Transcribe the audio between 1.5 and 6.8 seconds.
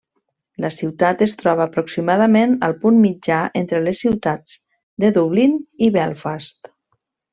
aproximadament al punt mitjà entre les ciutats de Dublín i Belfast.